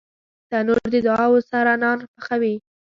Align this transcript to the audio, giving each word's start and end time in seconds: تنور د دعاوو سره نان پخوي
تنور 0.49 0.83
د 0.93 0.95
دعاوو 1.05 1.39
سره 1.51 1.71
نان 1.81 1.99
پخوي 2.13 2.55